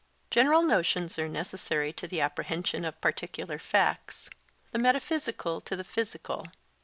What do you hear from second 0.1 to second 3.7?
General notions are necessary to the apprehension of particular